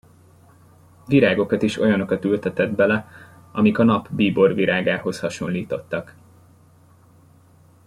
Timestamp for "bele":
2.71-3.09